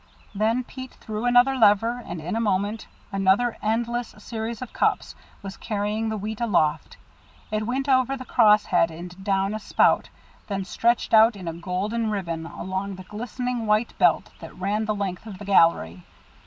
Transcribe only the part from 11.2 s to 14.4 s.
in a golden ribbon along the glistening white belt